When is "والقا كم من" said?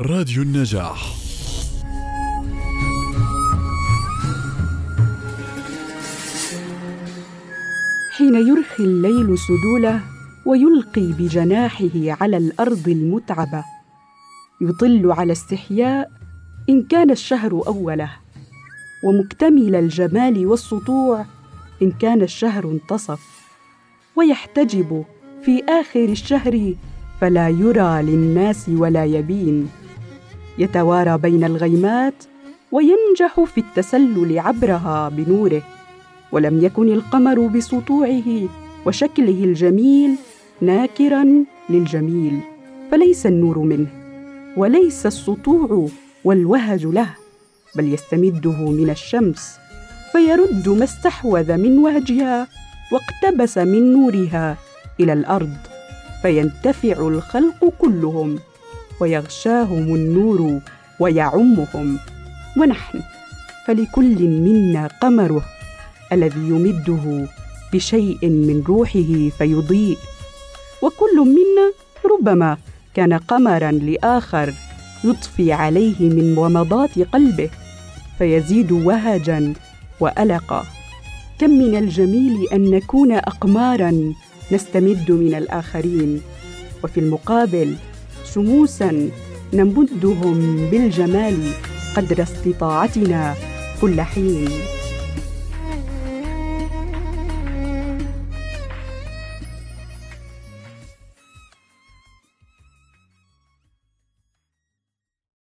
80.00-81.76